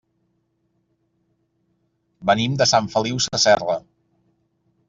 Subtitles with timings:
[2.31, 3.81] Venim de Sant Feliu Sasserra.